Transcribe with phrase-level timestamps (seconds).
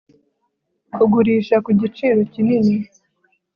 [0.93, 2.75] kugurisha ku giciro kinini